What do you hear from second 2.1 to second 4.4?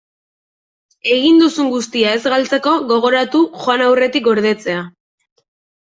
ez galtzeko, gogoratu joan aurretik